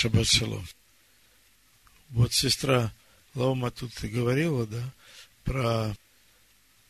[0.00, 0.66] Шаббат шалом.
[2.08, 2.90] Вот сестра
[3.34, 4.94] Лаума тут и говорила, да,
[5.44, 5.94] про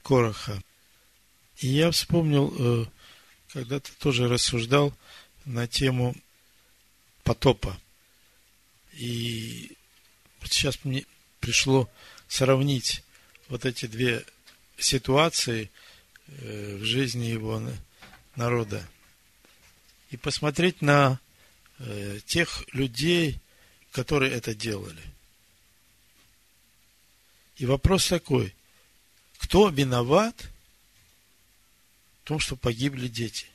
[0.04, 0.62] Короха.
[1.56, 2.86] И я вспомнил, э,
[3.52, 4.96] когда-то тоже рассуждал
[5.44, 6.14] на тему
[7.24, 7.76] потопа.
[8.92, 9.76] И
[10.40, 11.04] вот сейчас мне
[11.40, 11.90] пришло
[12.28, 13.02] сравнить
[13.48, 14.24] вот эти две
[14.78, 15.68] ситуации
[16.28, 17.60] э, в жизни его
[18.36, 18.88] народа
[20.12, 21.18] и посмотреть на
[22.26, 23.40] тех людей,
[23.92, 25.02] которые это делали.
[27.56, 28.54] И вопрос такой,
[29.38, 30.48] кто виноват
[32.22, 33.46] в том, что погибли дети?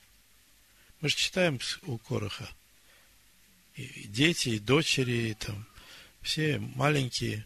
[1.02, 2.50] Мы же читаем у Короха.
[3.76, 5.66] И дети, и дочери, и там,
[6.22, 7.46] все маленькие,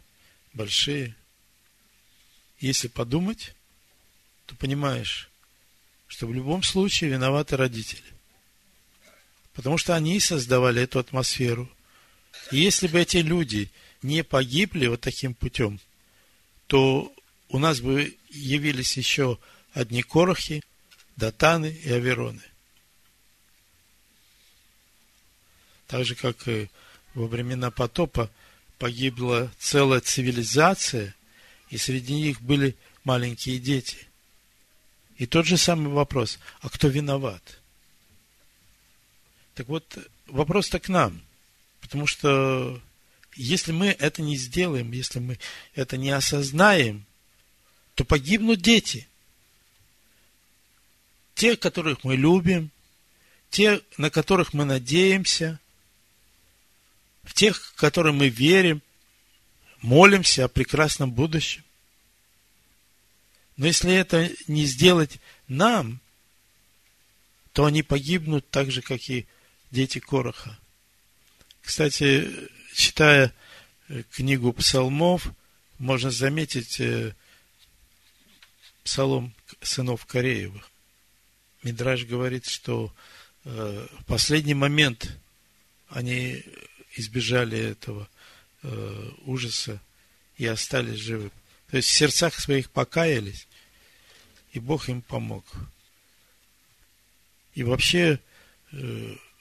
[0.54, 1.16] большие.
[2.60, 3.54] Если подумать,
[4.46, 5.30] то понимаешь,
[6.08, 8.04] что в любом случае виноваты родители.
[9.60, 11.70] Потому что они создавали эту атмосферу.
[12.50, 13.70] И если бы эти люди
[14.02, 15.82] не погибли вот таким путем,
[16.68, 17.14] то
[17.50, 19.38] у нас бы явились еще
[19.74, 20.64] одни корохи,
[21.18, 22.42] датаны и авероны.
[25.88, 26.70] Так же, как и
[27.14, 28.32] во времена потопа
[28.78, 31.14] погибла целая цивилизация,
[31.70, 34.08] и среди них были маленькие дети.
[35.18, 37.60] И тот же самый вопрос, а кто виноват?
[39.60, 41.22] Так вот, вопрос-то к нам.
[41.82, 42.82] Потому что
[43.36, 45.38] если мы это не сделаем, если мы
[45.76, 47.06] это не осознаем,
[47.94, 49.06] то погибнут дети.
[51.36, 52.72] Те, которых мы любим,
[53.50, 55.60] те, на которых мы надеемся,
[57.24, 58.82] в тех, которым мы верим,
[59.82, 61.66] молимся о прекрасном будущем.
[63.58, 66.00] Но если это не сделать нам,
[67.52, 69.28] то они погибнут так же, как и
[69.72, 70.58] дети Короха.
[71.62, 72.30] Кстати,
[72.74, 73.34] читая
[73.88, 75.32] э, книгу псалмов,
[75.78, 77.14] можно заметить э,
[78.84, 80.70] псалом сынов Кореевых.
[81.64, 82.94] Мидраж говорит, что
[83.44, 85.18] э, в последний момент
[85.90, 86.44] они
[86.96, 88.08] избежали этого
[89.26, 89.80] ужаса
[90.36, 91.32] и остались живы.
[91.72, 93.48] То есть в сердцах своих покаялись,
[94.52, 95.46] и Бог им помог.
[97.54, 98.20] И вообще,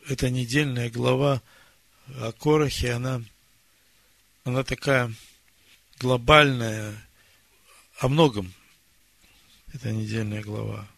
[0.08, 1.42] эта недельная глава
[2.16, 3.22] о Корохе, она,
[4.44, 5.12] она такая
[5.98, 6.96] глобальная,
[7.98, 8.54] о многом.
[9.74, 10.88] Это недельная глава.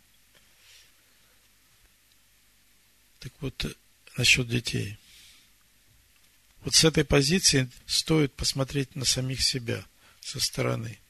[3.19, 3.77] Так вот,
[4.17, 4.97] насчет детей.
[6.63, 9.85] Вот с этой позиции стоит посмотреть на самих себя
[10.21, 11.01] со стороны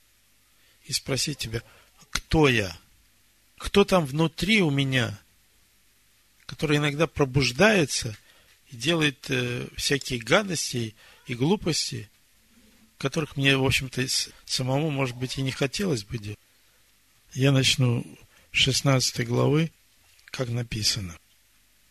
[0.84, 1.62] и спросить тебя,
[2.10, 2.74] кто я?
[3.58, 5.20] Кто там внутри у меня–
[6.50, 8.16] который иногда пробуждается
[8.72, 10.96] и делает э, всякие гадости
[11.28, 12.10] и глупости,
[12.98, 14.04] которых мне, в общем-то,
[14.46, 16.40] самому, может быть, и не хотелось бы делать.
[17.34, 18.04] Я начну
[18.50, 19.70] с 16 главы,
[20.32, 21.16] как написано.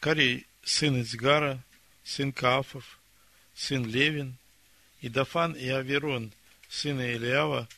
[0.01, 1.63] Карий, сын Ицгара,
[2.03, 2.99] сын Каафов,
[3.55, 4.35] сын Левин,
[4.99, 6.33] и Дафан и Аверон,
[6.67, 7.69] сыны Илиава,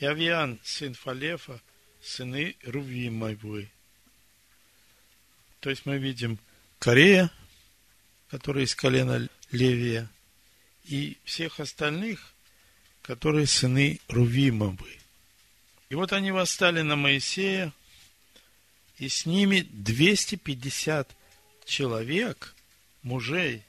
[0.00, 1.62] и Авиан, сын Фалефа,
[2.02, 3.70] сыны Рувимовы.
[5.60, 6.38] То есть мы видим
[6.78, 7.30] Корея,
[8.28, 10.08] который из колена Левия,
[10.84, 12.32] и всех остальных,
[13.02, 14.98] которые сыны Рувимовы.
[15.88, 17.72] И вот они восстали на Моисея,
[18.98, 21.14] и с ними 250
[21.64, 22.54] человек,
[23.02, 23.62] мужей,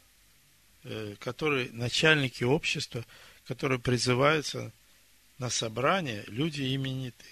[0.84, 3.06] э, которые начальники общества,
[3.48, 4.72] которые призываются
[5.38, 7.30] на собрание, люди именитые.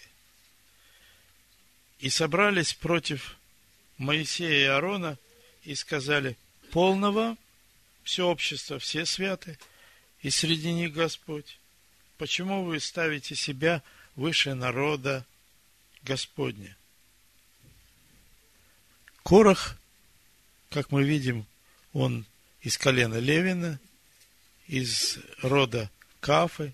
[2.00, 3.38] И собрались против
[3.98, 5.18] Моисея и Аарона
[5.64, 6.38] и сказали,
[6.72, 7.38] полного
[8.04, 9.58] все общество, все святы,
[10.22, 11.60] и среди них Господь.
[12.18, 13.84] Почему вы ставите себя
[14.16, 15.26] выше народа
[16.04, 16.76] Господня?
[19.24, 19.78] Корах,
[20.70, 21.46] как мы видим,
[21.94, 22.26] он
[22.62, 23.80] из колена Левина,
[24.68, 26.74] из рода Кафы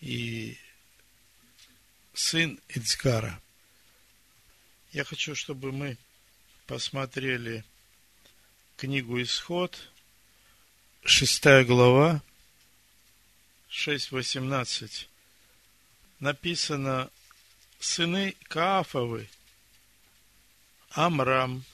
[0.00, 0.58] и
[2.12, 3.40] сын Ицкара.
[4.92, 5.96] Я хочу, чтобы мы
[6.66, 7.64] посмотрели
[8.76, 9.90] книгу Исход,
[11.04, 12.22] шестая глава,
[13.70, 15.06] 6.18,
[16.20, 17.10] написано
[17.78, 19.28] сыны Каафовы,
[20.90, 21.64] Амрам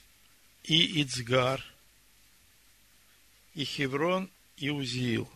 [0.64, 1.64] и Ицгар,
[3.54, 5.30] и Хеврон и Узил.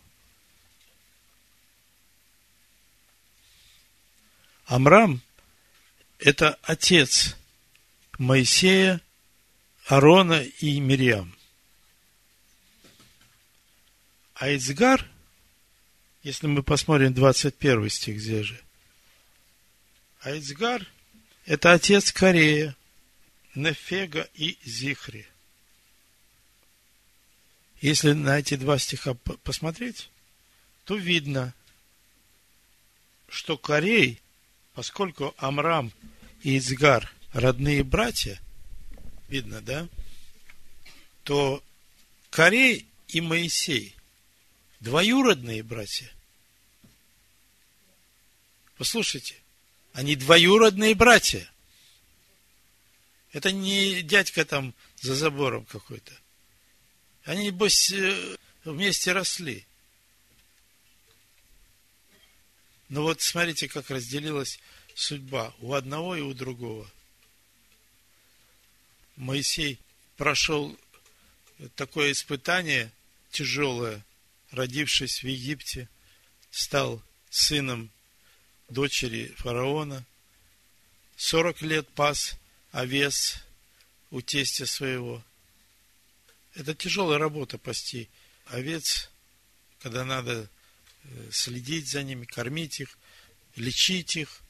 [4.67, 5.21] Амрам–
[6.19, 7.37] это отец
[8.19, 9.01] Моисея
[9.87, 11.37] Аарона и Мириам.
[14.35, 15.09] А Ицгар,
[16.23, 18.61] если мы посмотрим 21 стих здесь же,
[20.21, 20.87] а Ицгар–
[21.47, 22.77] это отец Корея,
[23.55, 25.27] Нефега и Зихри.
[27.81, 30.09] Если на эти два стиха посмотреть,
[30.85, 31.53] то видно,
[33.29, 34.21] что Корей,
[34.75, 35.93] поскольку Амрам
[36.43, 38.41] и Ицгар родные братья,
[39.33, 39.89] видно, да,
[41.25, 41.65] то
[42.31, 43.97] Корей и Моисей
[44.81, 46.13] двоюродные братья.
[48.77, 49.35] Послушайте,
[49.95, 51.51] они двоюродные братья.
[53.33, 56.13] Это не дядька там за забором какой-то.
[57.25, 59.65] Они, небось, э, вместе росли.
[62.91, 64.59] Но вот смотрите, как разделилась
[64.95, 66.91] судьба у одного и у другого.
[69.17, 69.79] Моисей
[70.17, 70.77] прошел
[71.77, 72.91] такое испытание
[73.31, 74.05] тяжелое,
[74.51, 75.89] родившись в Египте,
[76.51, 77.91] стал сыном
[78.69, 80.05] дочери фараона,
[81.17, 82.37] сорок лет пас
[82.73, 83.43] овес
[84.11, 85.23] у тестя своего.
[86.55, 88.09] Это тяжелая работа пасти
[88.47, 89.11] овец,
[89.81, 90.49] когда надо
[91.05, 92.99] э, следить за ними, кормить их,
[93.57, 94.43] лечить их.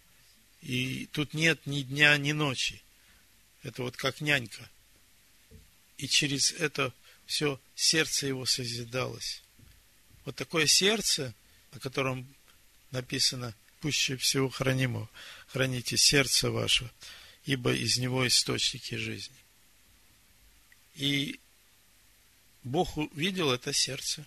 [0.60, 2.82] И тут нет ни дня, ни ночи.
[3.62, 4.68] Это вот как нянька.
[5.98, 6.92] И через это
[7.26, 9.42] все сердце его созидалось.
[10.24, 11.34] Вот такое сердце,
[11.72, 12.26] о котором
[12.90, 15.08] написано пуще всего хранимо.
[15.48, 16.90] Храните сердце ваше,
[17.44, 19.36] ибо из него источники жизни.
[20.94, 21.40] И
[22.62, 24.26] Бог увидел это сердце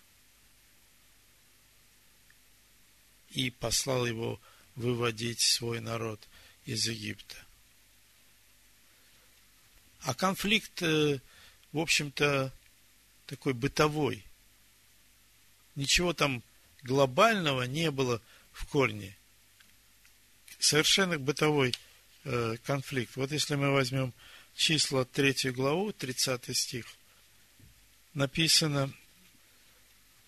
[3.30, 4.40] и послал его
[4.76, 6.20] выводить свой народ
[6.66, 7.36] из Египта.
[10.06, 11.20] А конфликт, э,
[11.72, 12.52] в общем-то,
[13.26, 14.24] такой бытовой.
[15.76, 16.44] Ничего там
[16.84, 18.22] глобального не было
[18.52, 19.18] в корне
[20.60, 21.74] совершенно бытовой
[22.24, 23.16] э, конфликт.
[23.16, 24.14] Вот если мы возьмем
[24.56, 26.86] числа 3 главу, 30 стих,
[28.14, 28.92] написано,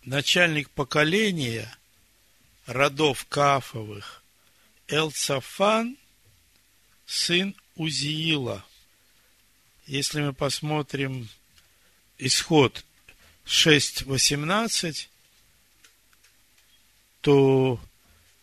[0.03, 1.75] начальник поколения
[2.65, 4.23] родов Кафовых,
[4.87, 5.97] Элцафан,
[7.05, 8.65] сын Узиила.
[9.87, 11.29] Если мы посмотрим
[12.17, 12.83] исход
[13.45, 15.07] 6.18,
[17.21, 17.79] то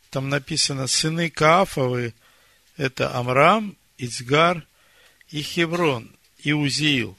[0.08, 2.14] там написано, сыны Каафовы,
[2.78, 4.66] это Амрам, Ицгар
[5.28, 7.14] и Хеврон, и Узиил.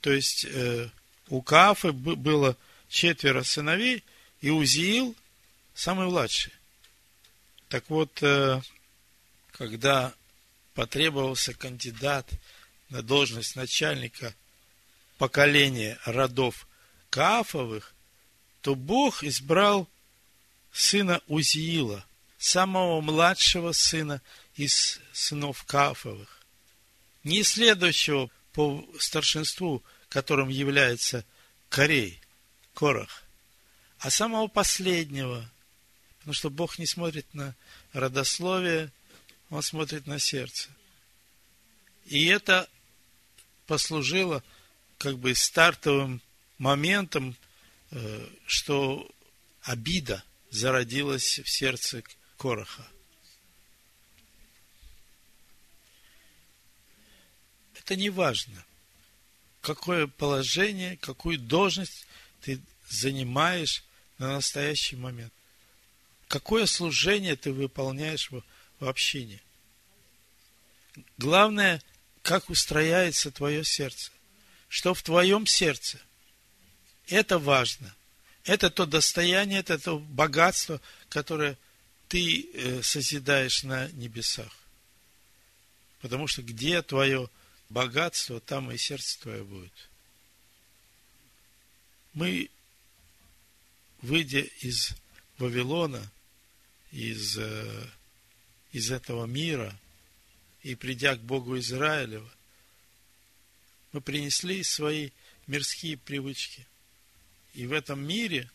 [0.00, 0.88] То есть, э,
[1.28, 2.56] у Каафы было
[2.88, 4.02] четверо сыновей,
[4.40, 5.14] и Узиил
[5.74, 6.54] самый младший.
[7.68, 8.62] Так вот, э,
[9.52, 10.14] когда
[10.72, 12.26] потребовался кандидат
[12.90, 14.34] на должность начальника
[15.18, 16.66] поколения родов
[17.10, 17.94] Каафовых,
[18.62, 19.88] то Бог избрал
[20.72, 22.04] сына Узиила,
[22.38, 24.22] самого младшего сына
[24.54, 26.42] из сынов Кафовых,
[27.24, 31.24] не следующего по старшинству, которым является
[31.68, 32.20] Корей,
[32.74, 33.24] Корах,
[33.98, 35.50] а самого последнего,
[36.18, 37.54] потому что Бог не смотрит на
[37.92, 38.92] родословие,
[39.50, 40.70] Он смотрит на сердце.
[42.06, 42.68] И это
[43.68, 44.42] послужило
[44.96, 46.20] как бы стартовым
[46.56, 47.36] моментом,
[47.90, 49.08] э, что
[49.62, 52.02] обида зародилась в сердце
[52.38, 52.88] Короха.
[57.74, 58.64] Это не важно,
[59.60, 62.06] какое положение, какую должность
[62.40, 63.84] ты занимаешь
[64.18, 65.32] на настоящий момент.
[66.26, 68.42] Какое служение ты выполняешь в,
[68.80, 69.40] в общине.
[71.16, 71.82] Главное,
[72.28, 74.10] как устрояется твое сердце.
[74.68, 75.98] Что в твоем сердце.
[77.06, 77.94] Это важно.
[78.44, 81.56] Это то достояние, это то богатство, которое
[82.06, 84.54] ты э, созидаешь на небесах.
[86.02, 87.30] Потому что где твое
[87.70, 89.88] богатство, там и сердце твое будет.
[92.12, 92.50] Мы,
[94.02, 94.90] выйдя из
[95.38, 96.12] Вавилона,
[96.92, 97.86] из, э,
[98.72, 99.74] из этого мира,
[100.68, 102.30] и придя к Богу Израилева,
[103.92, 105.10] мы принесли свои
[105.46, 106.66] мирские привычки–
[107.58, 108.48] и в этом мире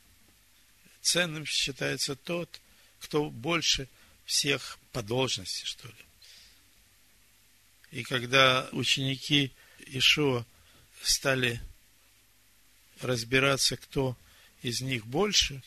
[1.01, 2.61] ценным считается тот,
[2.99, 3.89] кто больше
[4.23, 6.05] всех по должности, что ли.
[7.91, 9.51] И когда ученики
[9.87, 10.45] Ишуа
[11.01, 11.61] стали
[13.01, 14.15] разбираться, кто
[14.61, 15.61] из них больше,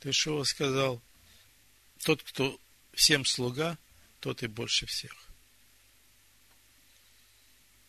[0.00, 1.02] то Ишуа сказал,
[2.04, 2.58] тот, кто
[2.94, 3.76] всем слуга,
[4.22, 5.12] тот и больше всех.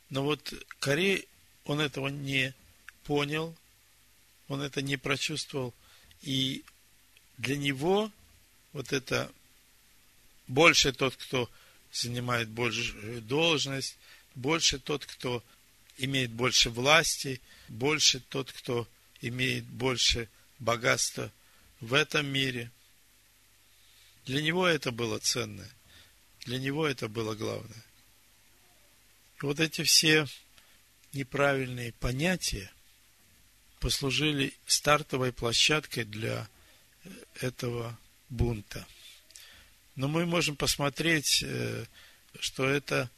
[0.09, 1.27] Но вот Корей,
[1.65, 2.53] он этого не
[3.03, 3.55] понял,
[4.47, 5.73] он это не прочувствовал.
[6.23, 6.63] И
[7.37, 8.11] для него
[8.73, 9.31] вот это
[10.47, 11.49] больше тот, кто
[11.91, 13.95] занимает большую должность,
[14.33, 15.43] больше тот, кто
[15.99, 18.87] имеет больше власти, больше тот, кто
[19.21, 21.31] имеет больше богатства
[21.79, 22.71] в этом мире.
[24.25, 25.69] Для него это было ценное.
[26.45, 27.83] Для него это было главное.
[29.41, 30.27] И вот эти все
[31.13, 32.71] неправильные понятия
[33.79, 36.47] послужили стартовой площадкой для
[37.41, 37.97] этого
[38.29, 38.85] бунта.
[39.95, 41.85] Но мы можем посмотреть, э,
[42.39, 43.09] что это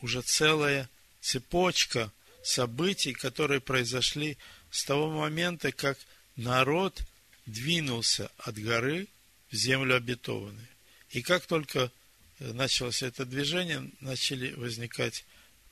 [0.00, 0.88] уже целая
[1.20, 2.10] цепочка
[2.42, 4.36] событий, которые произошли
[4.70, 5.98] с того момента, как
[6.36, 7.02] народ
[7.44, 9.08] двинулся от горы
[9.50, 10.66] в землю обетованную.
[11.10, 11.92] И как только
[12.38, 15.24] началось это движение, начали возникать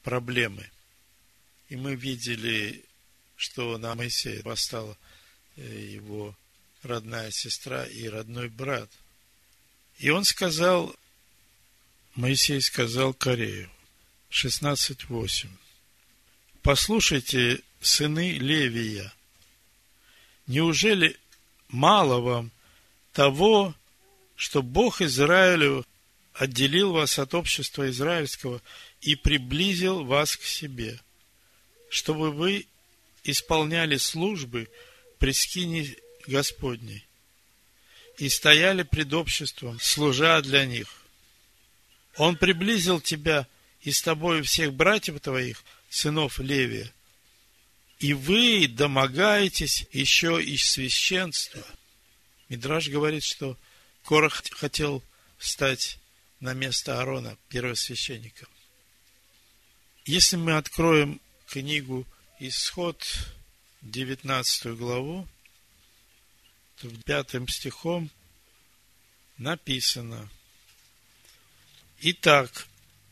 [0.02, 0.68] проблемы.
[1.68, 2.84] И мы видели,
[3.36, 4.96] что на Моисея восстала
[5.56, 6.36] э, его
[6.82, 8.90] родная сестра и родной брат.
[9.98, 10.94] И он сказал,
[12.14, 13.70] Моисей сказал Корею,
[14.30, 15.48] 16.8.
[16.62, 19.12] Послушайте, сыны Левия,
[20.46, 21.18] неужели
[21.68, 22.50] мало вам
[23.12, 23.74] того,
[24.36, 25.86] что Бог Израилю
[26.34, 28.60] отделил вас от общества израильского
[29.00, 31.00] и приблизил вас к себе,
[31.88, 32.66] чтобы вы
[33.22, 34.68] исполняли службы
[35.18, 37.06] при скине Господней
[38.18, 40.88] и стояли пред обществом, служа для них.
[42.16, 43.46] Он приблизил тебя
[43.80, 46.92] и с тобой всех братьев твоих, сынов Левия,
[48.00, 51.64] и вы домогаетесь еще и священства.
[52.48, 53.56] Мидраж говорит, что
[54.04, 55.02] Корах хотел
[55.38, 55.98] стать
[56.44, 58.46] на место Аарона, первосвященника.
[60.04, 62.06] Если мы откроем книгу
[62.38, 63.02] Исход,
[63.80, 65.26] 19 главу,
[66.76, 68.10] то в пятым стихом
[69.38, 70.28] написано
[72.00, 72.68] Итак,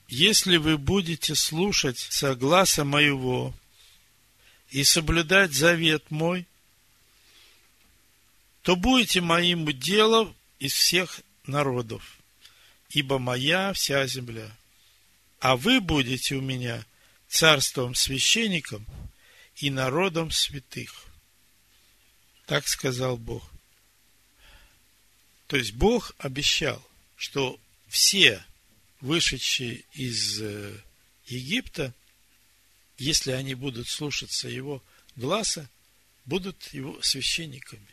[0.09, 3.55] если вы будете слушать согласа моего
[4.69, 6.47] и соблюдать завет мой,
[8.61, 12.22] то будете моим делом из всех народов
[12.93, 14.51] ибо моя вся земля.
[15.41, 16.85] А вы будете у меня
[17.29, 18.87] царством священником
[19.57, 21.07] и народом святых.
[22.47, 23.43] Так сказал Бог.
[25.47, 26.83] То есть Бог обещал,
[27.17, 27.59] что
[27.89, 28.45] все
[29.01, 30.75] вышедшие из э,
[31.27, 31.95] Египта,
[32.99, 34.83] если они будут слушаться Его
[35.17, 35.69] гласа,
[36.25, 37.89] будут Его священниками,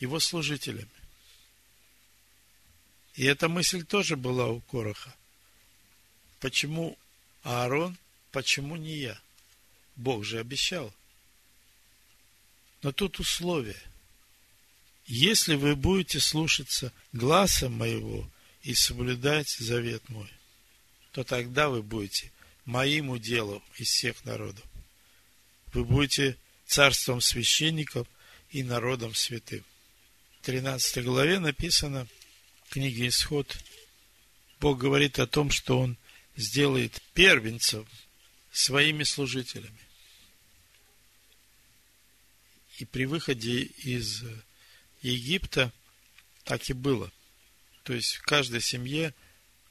[0.00, 0.88] Его служителями.
[3.14, 5.14] И эта мысль тоже была у Короха.
[6.40, 6.98] Почему
[7.42, 7.96] Аарон,
[8.32, 9.20] почему не я?
[9.96, 10.92] Бог же обещал.
[12.82, 13.80] Но тут условие.
[15.06, 18.28] Если вы будете слушаться гласа моего
[18.62, 20.30] и соблюдать завет мой,
[21.12, 22.32] то тогда вы будете
[22.64, 24.64] моим уделом из всех народов.
[25.72, 28.08] Вы будете царством священников
[28.50, 29.64] и народом святым.
[30.40, 32.08] В 13 главе написано–
[32.74, 33.56] книге Исход
[34.58, 35.96] Бог говорит о том, что Он
[36.34, 37.86] сделает первенцев
[38.50, 39.78] своими служителями.
[42.78, 44.24] И при выходе из
[45.02, 45.72] Египта
[46.42, 47.12] так и было.
[47.84, 49.14] То есть в каждой семье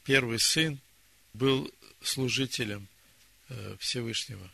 [0.05, 0.79] первый сын
[1.33, 1.69] был
[2.01, 2.87] служителем
[3.49, 4.49] э, Всевышнего.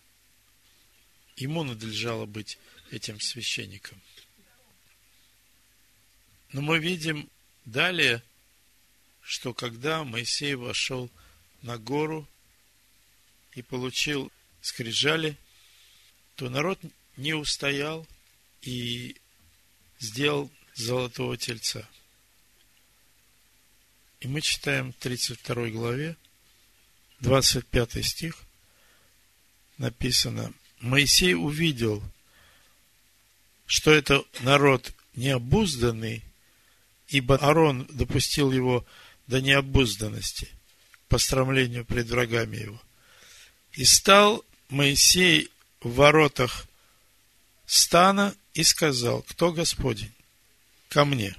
[1.35, 2.57] Ему надлежало быть
[2.89, 4.01] этим священником.
[6.51, 7.29] Но мы видим
[7.65, 8.23] далее,
[9.21, 11.09] что когда Моисей вошел
[11.61, 12.27] на гору
[13.53, 15.37] и получил скрижали,
[16.35, 16.79] то народ
[17.17, 18.07] не устоял
[18.61, 19.15] и
[19.99, 21.87] сделал золотого тельца.
[24.21, 26.17] И мы читаем в 32 главе,
[27.21, 28.37] 25 стих,
[29.77, 32.03] написано, Моисей увидел,
[33.65, 36.23] что это народ необузданный,
[37.07, 38.85] ибо Арон допустил его
[39.29, 40.49] до необузданности,
[41.07, 42.81] пострамлению пред врагами его.
[43.73, 46.65] И стал Моисей в воротах
[47.67, 50.11] стана и сказал, кто Господень?
[50.89, 51.35] Ко мне.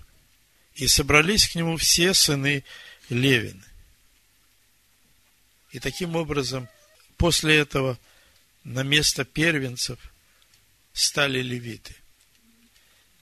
[0.77, 2.63] И собрались к нему все сыны
[3.09, 3.65] Левины.
[5.73, 6.69] И таким образом,
[7.17, 7.99] после этого
[8.63, 9.99] на место первенцев
[10.93, 11.97] стали левиты.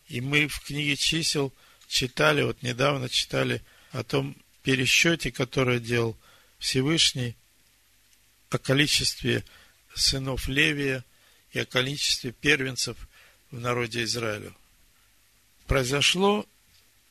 [0.08, 1.54] И мы в книге чисел
[1.88, 6.16] читали, вот недавно читали о том, пересчете, который делал
[6.58, 7.36] Всевышний,
[8.50, 9.44] о количестве
[9.94, 11.04] сынов Левия
[11.52, 12.96] и о количестве первенцев
[13.50, 14.52] в народе Израиля,
[15.66, 16.46] произошло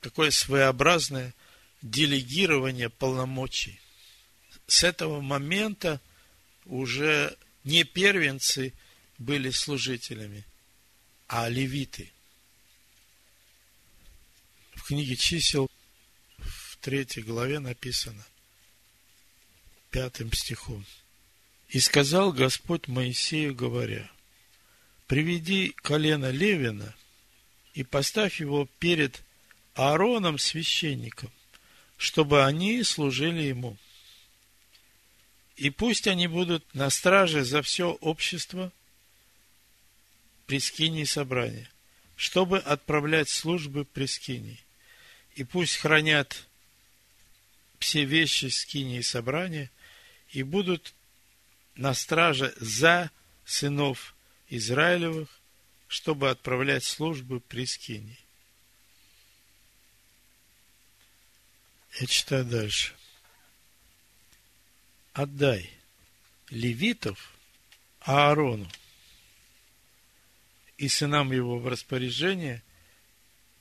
[0.02, 1.34] такое своеобразное
[1.82, 3.80] делегирование полномочий.
[4.68, 6.02] С этого момента
[6.66, 8.74] уже не первенцы
[9.18, 10.46] были служителями,
[11.28, 12.12] а левиты.
[14.76, 15.70] В книге чисел
[16.88, 18.26] в третьей главе написано,
[19.92, 20.86] пятым стихом.
[21.68, 24.10] «И сказал Господь Моисею, говоря,
[25.06, 26.96] приведи колено Левина
[27.74, 29.22] и поставь его перед
[29.74, 31.30] Аароном священником,
[31.98, 33.76] чтобы они служили ему.
[35.58, 38.72] И пусть они будут на страже за все общество
[40.46, 41.70] при скинии собрания,
[42.16, 44.64] чтобы отправлять службы при скинии.
[45.36, 46.48] И пусть хранят
[47.80, 49.72] все вещи скинии собрания
[50.30, 50.94] и будут
[51.76, 53.12] на страже за
[53.46, 54.16] сынов
[54.50, 55.30] Израилевых,
[55.88, 58.20] чтобы отправлять службы при скинии.
[62.00, 62.94] Я читаю дальше.
[65.14, 65.72] Отдай
[66.50, 67.34] левитов
[68.02, 68.70] Аарону
[70.78, 72.64] и сынам его в распоряжение,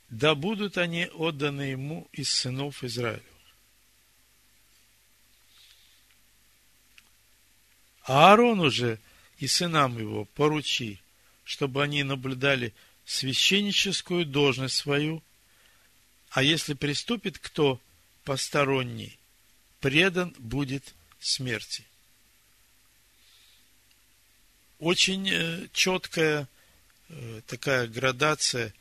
[0.09, 3.36] да будут они отданы ему из сынов Израилевых.
[8.07, 8.99] А Аарону же
[9.37, 11.01] и сынам его поручи,
[11.43, 12.73] чтобы они наблюдали
[13.05, 15.21] священническую должность свою,
[16.29, 17.81] а если приступит кто
[18.23, 19.17] посторонний,
[19.81, 21.83] предан будет смерти.
[24.79, 26.47] Очень э, четкая
[27.09, 28.73] э, такая градация,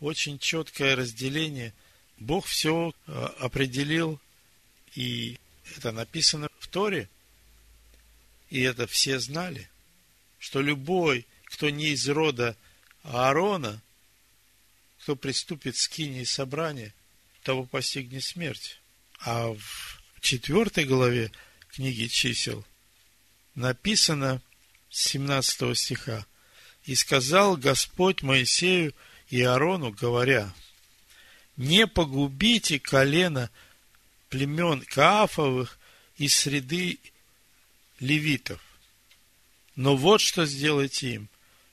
[0.00, 1.72] очень четкое разделение.
[2.18, 4.18] Бог все э, определил,
[4.96, 5.38] и
[5.76, 7.08] это написано в Торе,
[8.52, 9.66] и это все знали,
[10.38, 12.54] что любой, кто не из рода
[13.02, 13.80] Аарона,
[14.98, 16.92] кто приступит к скинии собрания,
[17.44, 18.78] того постигнет смерть.
[19.20, 21.32] А в четвертой главе
[21.70, 22.62] книги чисел
[23.54, 24.42] написано
[24.90, 26.26] с 17 стиха,
[26.84, 28.94] «И сказал Господь Моисею
[29.30, 30.52] и Аарону, говоря,
[31.56, 33.48] не погубите колено
[34.28, 35.78] племен Каафовых
[36.18, 36.98] из среды
[38.02, 38.60] левитов,
[39.76, 41.28] но вот что сделайте им,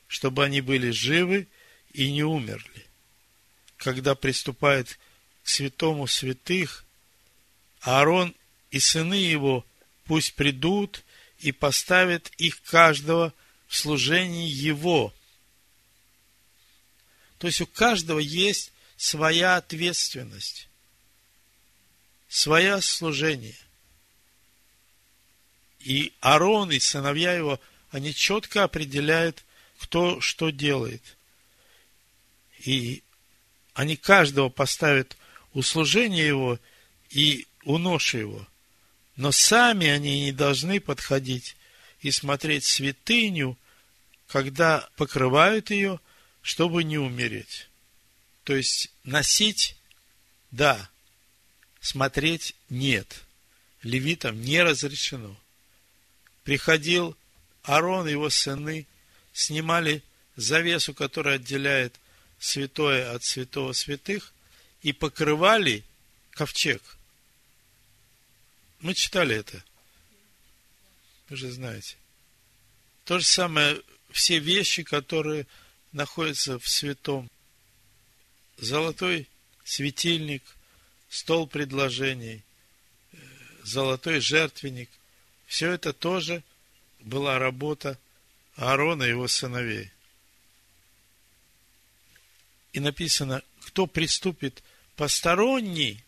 [0.07, 1.47] чтобы они были живы
[1.91, 2.85] и не умерли.
[3.77, 4.97] Когда приступает
[5.43, 6.85] к святому святых
[7.81, 8.35] Аарон
[8.71, 9.65] и сыны его
[10.05, 11.03] пусть придут
[11.39, 13.33] и поставят их каждого
[13.67, 15.13] в служении его.
[17.37, 20.67] То есть у каждого есть своя ответственность,
[22.27, 23.55] свое служение.
[25.79, 27.59] И Аарон и сыновья его,
[27.91, 29.43] они четко определяют,
[29.79, 31.17] кто что делает.
[32.59, 33.03] И
[33.73, 35.15] они каждого поставят
[35.53, 36.59] у служения его
[37.09, 38.45] и у ноши его.
[39.15, 41.55] Но сами они не должны подходить
[42.01, 43.57] и смотреть святыню,
[44.27, 45.99] когда покрывают ее,
[46.41, 47.67] чтобы не умереть.
[48.43, 49.75] То есть носить–
[50.51, 50.89] да,
[51.79, 53.23] смотреть– нет.
[53.83, 55.35] Левитам не разрешено.
[56.49, 57.15] Приходил
[57.61, 58.87] Аарон и его сыны,
[59.33, 60.01] снимали
[60.35, 61.99] завесу, которая отделяет
[62.39, 64.33] святое от святого святых,
[64.81, 65.83] и покрывали
[66.31, 66.81] ковчег–
[68.81, 69.63] мы читали это.
[71.27, 71.97] Вы же знаете.
[73.03, 73.81] То же самое,
[74.11, 75.47] все вещи, которые
[75.91, 77.29] находятся в святом.
[78.57, 79.27] Золотой
[79.65, 80.43] светильник,
[81.09, 82.43] стол предложений,
[83.11, 83.17] э,
[83.63, 84.89] золотой жертвенник.
[85.49, 86.43] Все это тоже
[86.99, 87.97] была работа
[88.55, 89.91] Аарона и его сыновей.
[92.71, 94.63] И написано, кто приступит
[94.95, 96.03] посторонний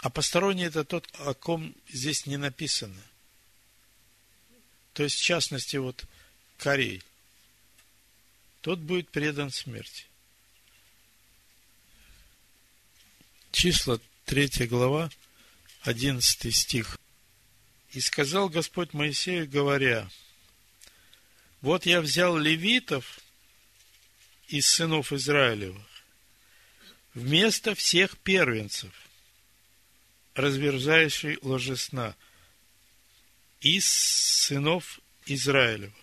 [0.00, 3.02] а посторонний это тот, о ком здесь не написано.
[4.92, 6.04] То есть, в частности, вот
[6.58, 7.02] Корей.
[8.60, 10.04] Тот будет предан смерти.
[13.50, 15.10] Числа, 3 глава,
[15.84, 16.98] 11 стих.
[17.94, 20.10] И сказал Господь Моисею, говоря,
[21.60, 23.20] вот я взял левитов
[24.48, 25.86] из сынов Израилевых
[27.14, 28.92] вместо всех первенцев
[30.34, 32.16] разверзающий ложесна
[33.60, 35.94] из сынов Израилевых.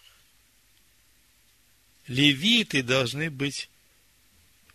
[2.07, 3.69] Левиты должны быть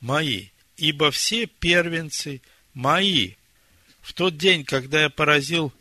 [0.00, 2.42] мои, ибо все первенцы
[2.74, 3.36] мои.
[4.02, 5.72] В тот день, когда я поразил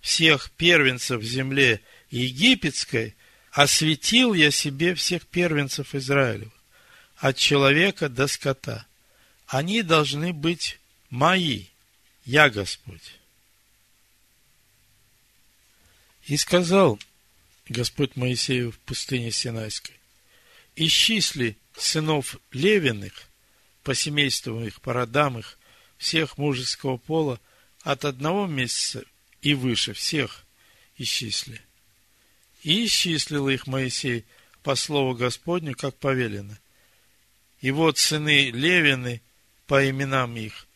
[0.00, 3.14] всех первенцев в земле египетской,
[3.52, 6.52] осветил я себе всех первенцев Израилевых.
[7.16, 8.86] от человека до скота.
[9.46, 10.78] Они должны быть
[11.10, 11.66] мои.
[12.24, 13.14] Я Господь.
[16.24, 16.98] И сказал
[17.68, 19.96] Господь Моисею в пустыне Синайской,
[20.76, 23.28] исчисли сынов Левиных
[23.82, 25.58] по семействам их, по родам их,
[25.98, 27.40] всех мужеского пола,
[27.82, 29.04] от одного месяца
[29.42, 30.44] и выше всех
[30.96, 31.60] исчисли.
[32.62, 34.24] И исчислил их Моисей
[34.62, 36.58] по слову Господню, как повелено.
[37.60, 39.22] И вот сыны Левины
[39.66, 40.66] по именам их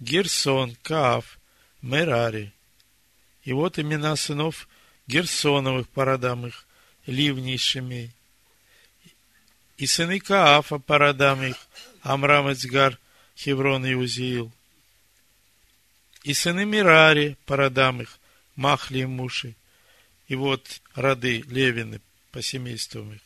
[0.00, 1.38] Герсон, Каав,
[1.82, 2.52] Мерари.
[3.44, 4.68] И вот имена сынов
[5.06, 6.66] Герсоновых по родам их,
[7.06, 8.12] Ливни и Шимей.
[9.76, 11.56] И сыны Каафа по родам их,
[12.02, 12.98] Амрам, Эцгар,
[13.36, 14.52] Хеврон и Узиил.
[16.22, 18.18] И сыны Мирари по родам их,
[18.56, 19.54] Махли и Муши.
[20.28, 23.22] И вот роды Левины по семействам их.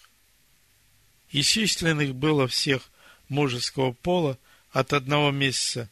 [1.30, 2.88] И численных было всех
[3.28, 4.38] мужеского пола
[4.70, 5.88] от одного месяца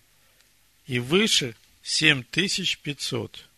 [0.87, 3.49] и выше семь тысяч пятьсот.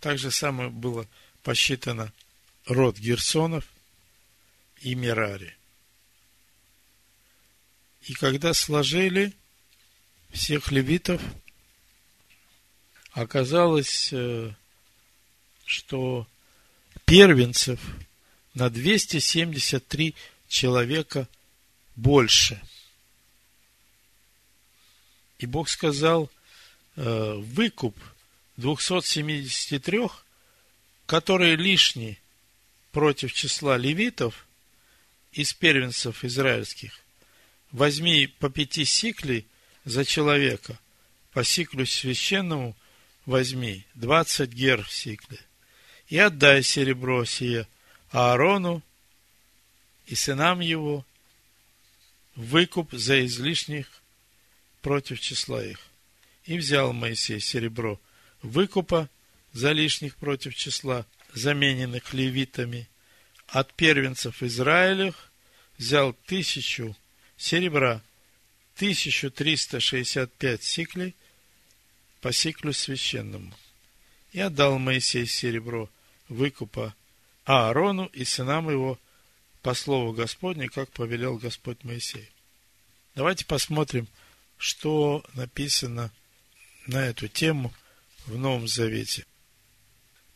[0.00, 1.06] Так же самое было
[1.42, 2.12] посчитано
[2.66, 3.64] род Герсонов
[4.80, 5.56] и Мирари.
[8.02, 9.32] И когда сложили
[10.32, 11.22] всех левитов,
[13.16, 14.52] оказалось, э,
[15.64, 16.28] что
[17.06, 17.80] первенцев
[18.52, 20.14] на 273
[20.48, 21.26] человека
[21.96, 22.60] больше.
[25.38, 26.30] И Бог сказал,
[26.96, 27.96] э, выкуп
[28.58, 30.10] 273,
[31.06, 32.18] которые лишние
[32.92, 34.46] против числа левитов
[35.32, 37.00] из первенцев израильских,
[37.70, 39.46] возьми по пяти сиклей
[39.86, 40.78] за человека,
[41.32, 42.76] по сиклю священному
[43.26, 45.38] возьми двадцать гер в сикле,
[46.08, 47.68] и отдай серебро сие
[48.10, 48.82] Аарону
[50.06, 51.04] и сынам его
[52.36, 53.88] выкуп за излишних
[54.80, 55.80] против числа их.
[56.44, 58.00] И взял Моисей серебро
[58.40, 59.10] выкупа
[59.52, 62.88] за лишних против числа, замененных левитами,
[63.48, 65.30] от первенцев Израилев
[65.76, 66.96] взял тысячу
[67.36, 68.02] серебра,
[68.76, 71.14] тысячу триста шестьдесят пять сиклей
[72.20, 73.52] по сиклю священному.
[74.32, 75.88] И отдал Моисей серебро
[76.28, 76.94] выкупа
[77.44, 78.98] Аарону и сынам его
[79.62, 82.30] по слову Господне, как повелел Господь Моисей.
[83.14, 84.08] Давайте посмотрим,
[84.58, 86.12] что написано
[86.86, 87.72] на эту тему
[88.26, 89.26] в Новом Завете.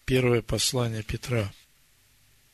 [0.05, 1.53] Первое послание Петра,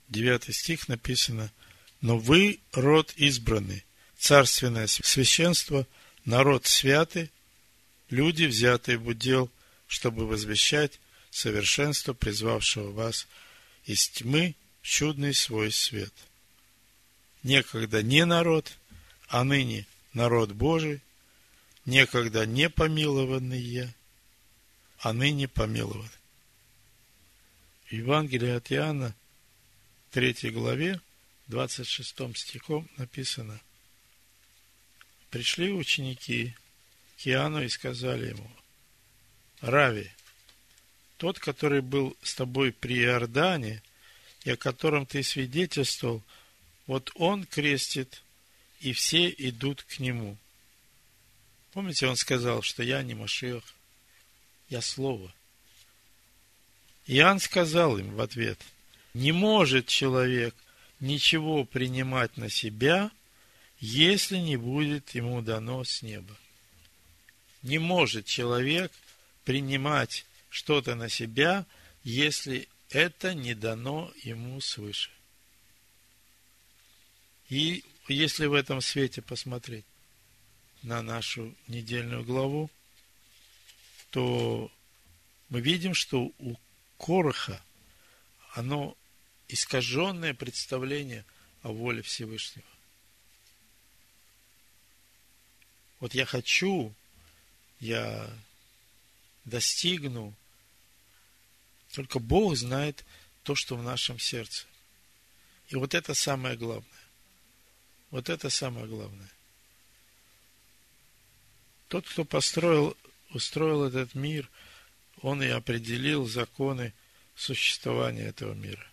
[0.08, 1.52] девятый стих написано,
[2.00, 3.84] «Но вы род избранный,
[4.18, 5.86] царственное священство,
[6.24, 7.30] народ святый,
[8.10, 9.50] люди, взятые в удел,
[9.86, 10.98] чтобы возвещать
[11.30, 13.26] совершенство призвавшего вас
[13.84, 16.12] из тьмы в чудный свой свет.
[17.42, 18.76] Некогда не народ,
[19.28, 21.00] а ныне народ Божий,
[21.84, 23.94] некогда не помилованные,
[24.98, 26.10] а ныне помилован.
[27.86, 29.14] В Евангелии от Иоанна,
[30.10, 31.00] 3 главе,
[31.46, 33.60] 26 стихом написано,
[35.30, 36.54] Пришли ученики
[37.18, 38.50] к Иоанну и сказали ему,
[39.60, 40.10] Рави,
[41.16, 43.82] тот, который был с тобой при Иордане,
[44.44, 46.22] и о котором ты свидетельствовал,
[46.86, 48.22] вот он крестит,
[48.80, 50.36] и все идут к нему.
[51.72, 53.64] Помните, он сказал, что я не Машех,
[54.68, 55.32] я Слово.
[57.06, 58.60] Иоанн сказал им в ответ,
[59.14, 60.54] не может человек
[61.00, 63.10] ничего принимать на себя,
[63.78, 66.36] если не будет ему дано с неба.
[67.66, 68.92] Не может человек
[69.44, 71.66] принимать что-то на себя,
[72.04, 75.10] если это не дано ему свыше.
[77.48, 79.84] И если в этом свете посмотреть
[80.84, 82.70] на нашу недельную главу,
[84.10, 84.70] то
[85.48, 86.54] мы видим, что у
[86.98, 87.60] Короха
[88.52, 88.96] оно
[89.48, 91.24] искаженное представление
[91.64, 92.68] о воле Всевышнего.
[95.98, 96.94] Вот я хочу,
[97.80, 98.28] я
[99.44, 100.34] достигну,
[101.92, 103.04] только Бог знает
[103.42, 104.66] то, что в нашем сердце.
[105.68, 106.90] И вот это самое главное.
[108.10, 109.30] Вот это самое главное.
[111.88, 112.96] Тот, кто построил,
[113.30, 114.50] устроил этот мир,
[115.22, 116.92] он и определил законы
[117.34, 118.86] существования этого мира.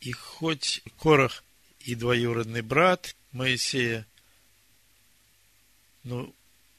[0.00, 1.44] И хоть Корах
[1.80, 4.06] и двоюродный брат Моисея,
[6.08, 6.34] но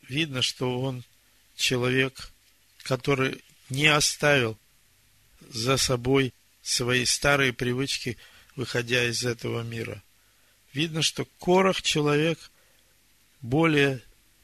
[0.08, 1.04] видно, что он
[1.56, 2.32] человек,
[2.80, 4.58] который не оставил
[5.50, 8.18] за собой свои старые привычки,
[8.56, 10.04] выходя из этого мира.
[10.74, 12.52] видно, что Корах человек
[13.42, 14.02] более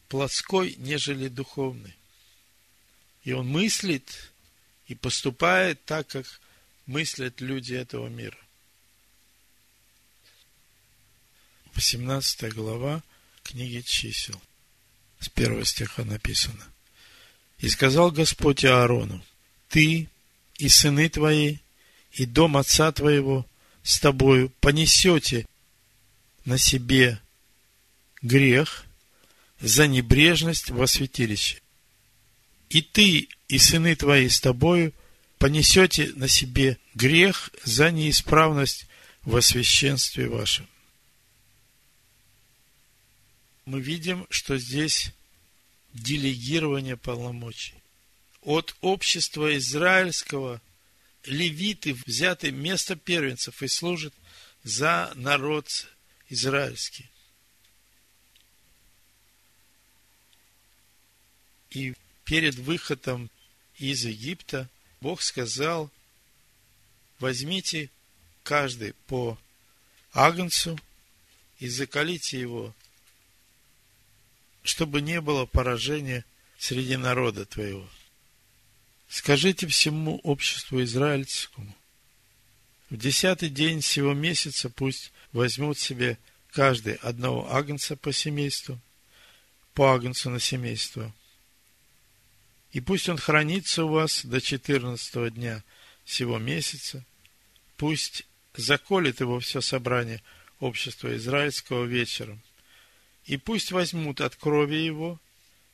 [0.07, 1.95] плотской, нежели духовный.
[3.23, 4.31] И он мыслит
[4.87, 6.25] и поступает так, как
[6.85, 8.37] мыслят люди этого мира.
[11.73, 13.03] 18 глава
[13.43, 14.39] книги чисел.
[15.25, 16.63] С первого стиха написано.
[17.57, 19.25] И сказал Господь Аарону,
[19.69, 20.07] ты
[20.59, 21.57] и сыны твои,
[22.11, 23.43] и дом отца твоего
[23.81, 25.47] с тобою понесете
[26.45, 27.19] на себе
[28.21, 28.85] грех
[29.59, 31.59] за небрежность во святилище.
[32.69, 34.93] И ты и сыны твои с тобою
[35.39, 38.85] понесете на себе грех за неисправность
[39.23, 40.67] во священстве вашем.
[43.65, 45.11] Мы видим, что здесь
[45.93, 47.73] делегирование полномочий.
[48.41, 50.61] От общества израильского
[51.23, 54.13] левиты взяты место первенцев и служат
[54.63, 55.67] за народ
[56.29, 57.09] израильский.
[61.71, 63.29] И перед выходом
[63.77, 64.69] из Египта
[65.01, 65.91] Бог сказал,
[67.19, 67.89] возьмите
[68.43, 69.37] каждый по
[70.13, 70.79] агнцу
[71.59, 72.73] и закалите его,
[74.65, 76.25] чтобы не было поражения
[76.57, 77.87] среди народа твоего.
[79.07, 81.73] Скажите всему обществу израильскому,
[82.89, 86.17] в десятый день всего месяца пусть возьмут себе
[86.51, 88.79] каждый одного агнца по семейству,
[89.75, 91.13] по агнцу на семейство.
[92.71, 95.63] И пусть он хранится у вас до четырнадцатого дня
[96.05, 97.05] всего месяца,
[97.77, 98.25] пусть
[98.55, 100.23] заколет его все собрание
[100.59, 102.41] общества израильского вечером,
[103.25, 105.19] и пусть возьмут от крови его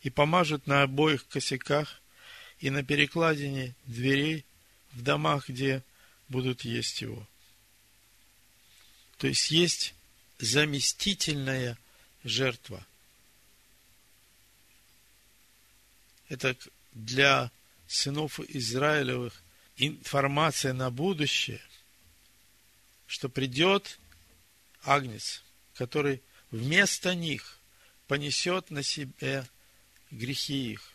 [0.02, 2.02] и помажут на обоих косяках
[2.60, 4.46] и на перекладине дверей
[4.94, 5.84] в домах, где
[6.30, 7.28] будут есть его.
[9.18, 9.94] То есть есть
[10.40, 11.78] заместительная
[12.24, 12.86] жертва.
[16.30, 16.56] Это
[16.94, 17.52] для
[17.88, 19.44] сынов Израилевых
[19.76, 21.62] информация на будущее,
[23.06, 24.00] что придет
[24.84, 25.44] Агнец,
[25.76, 27.58] который вместо них
[28.08, 29.48] понесет на себе
[30.12, 30.92] грехи их.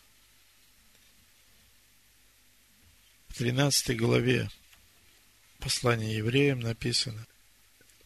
[3.37, 4.49] 13 главе
[5.59, 7.27] послания евреям написано,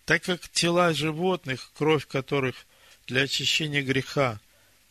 [0.05, 2.65] так как тела животных, кровь которых
[3.07, 4.41] для очищения греха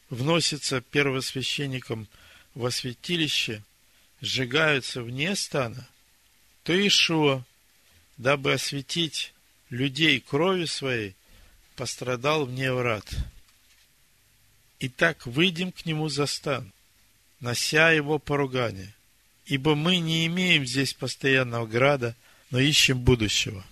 [0.08, 2.08] вносится первосвященником
[2.54, 3.62] во святилище,
[4.22, 5.86] сжигаются вне стана,
[6.62, 7.44] то Ишуа,
[8.16, 9.34] дабы осветить
[9.68, 11.14] людей крови своей,
[11.80, 13.06] пострадал вне врат.
[14.80, 16.70] Итак, выйдем к нему за стан,
[17.40, 18.92] нося его поругание
[19.46, 22.14] ибо мы не имеем здесь постоянного града,
[22.50, 23.64] но ищем будущего.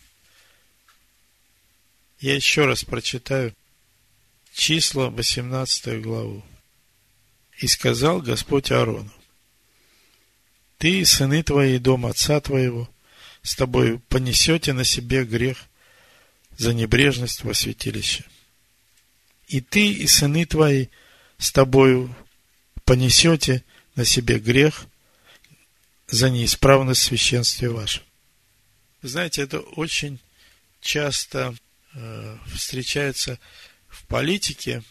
[2.19, 3.55] Я еще раз прочитаю
[4.55, 6.43] числа 18 главу.
[7.59, 9.13] И сказал Господь Аарону,
[10.79, 12.89] ты и сыны твои, и дом отца твоего,
[13.43, 15.59] с тобой понесете на себе грех
[16.59, 18.25] за небрежность во святилище.
[19.47, 20.89] И ты и сыны твои
[21.39, 22.15] с тобою
[22.85, 24.87] понесете на себе грех
[26.09, 28.03] за неисправность в священстве вашем.
[29.03, 30.19] Знаете, это очень
[30.81, 31.55] часто
[31.95, 33.39] э, встречается
[33.89, 34.83] в политике,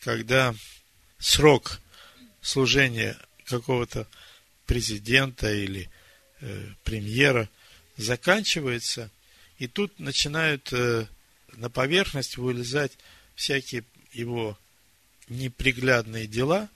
[0.00, 0.54] когда
[1.18, 1.80] срок
[2.42, 4.08] служения какого-то
[4.66, 5.88] президента или
[6.40, 7.48] э, премьера
[7.96, 9.10] заканчивается,
[9.58, 11.06] и тут начинают э,
[11.56, 12.98] на поверхность вылезать
[13.34, 14.58] всякие его
[15.28, 16.68] неприглядные дела,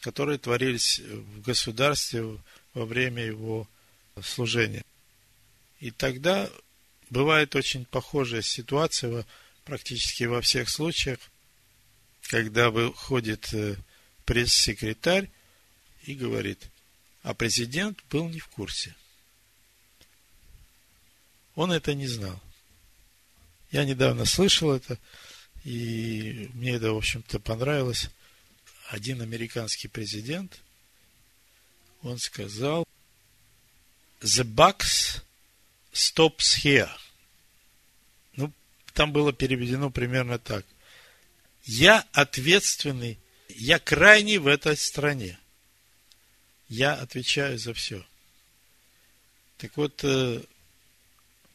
[0.00, 2.38] которые творились в государстве,
[2.74, 3.66] во время его
[4.22, 4.84] служения.
[5.80, 6.50] И тогда
[7.08, 9.24] бывает очень похожая ситуация
[9.64, 11.18] практически во всех случаях,
[12.28, 13.76] когда выходит э,
[14.26, 15.30] пресс-секретарь
[16.04, 16.68] и говорит,
[17.22, 18.94] а президент был не в курсе.
[21.56, 22.40] Он это не знал.
[23.72, 24.98] Я недавно слышал это,
[25.64, 28.10] и мне это, в общем-то, понравилось.
[28.90, 30.60] Один американский президент
[32.02, 32.86] он сказал,
[34.20, 35.22] the box
[35.92, 36.90] stops here.
[38.36, 38.52] Ну,
[38.92, 40.64] там было переведено примерно так.
[41.64, 45.38] Я ответственный, я крайний в этой стране.
[46.68, 48.06] Я отвечаю за все.
[49.56, 50.42] Так вот, э,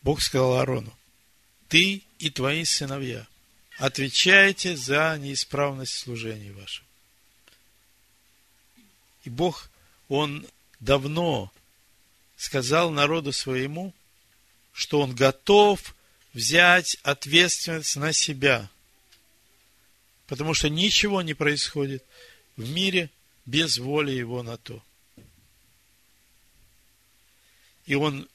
[0.01, 0.95] Бог сказал Аарону,
[1.67, 3.27] ты и твои сыновья
[3.77, 6.85] отвечаете за неисправность служения вашего.
[9.23, 9.69] И Бог
[10.07, 10.47] он
[10.79, 11.51] давно
[12.35, 13.93] сказал народу своему,
[14.73, 15.95] что он готов
[16.33, 18.69] взять ответственность на себя.
[20.27, 22.03] Потому что ничего не происходит
[22.57, 23.09] в мире
[23.45, 24.81] без воли его на то.
[27.85, 28.27] И он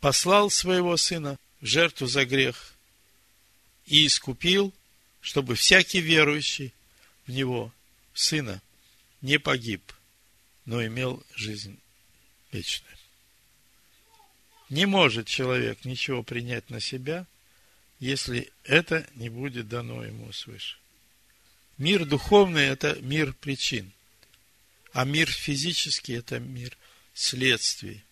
[0.00, 2.74] послал своего сына в жертву за грех
[3.86, 4.72] и искупил,
[5.20, 6.72] чтобы всякий верующий
[7.26, 7.72] в него,
[8.12, 8.62] в сына,
[9.20, 9.92] не погиб,
[10.64, 11.78] но имел жизнь
[12.50, 12.96] вечную.
[14.70, 17.26] Не может человек ничего принять на себя,
[17.98, 20.76] если это не будет дано ему свыше.
[21.76, 23.92] Мир духовный– это мир причин,
[24.92, 26.76] а мир физический– это мир
[27.14, 28.04] следствий.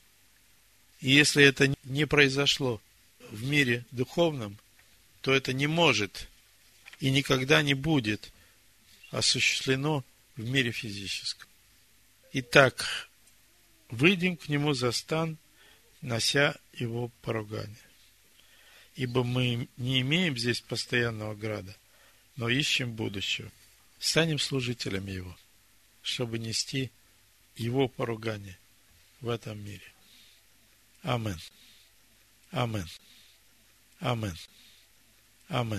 [1.01, 2.81] И если это не произошло
[3.31, 4.59] в мире духовном,
[5.21, 6.29] то это не может
[7.01, 8.33] и никогда не будет
[9.11, 10.05] осуществлено
[10.37, 11.49] в мире физическом.
[12.33, 13.09] Итак,
[13.91, 15.39] выйдем к нему за стан,
[16.01, 17.77] нося его поругание.
[18.97, 21.75] Ибо мы не имеем здесь постоянного града,
[22.37, 23.51] но ищем будущего.
[24.01, 25.37] Станем служителями его,
[26.03, 26.91] чтобы нести
[27.57, 28.59] его поругание
[29.21, 29.93] в этом мире.
[31.05, 31.37] Амен.
[32.53, 32.85] Амен.
[34.01, 34.35] Амен.
[35.51, 35.77] Амен.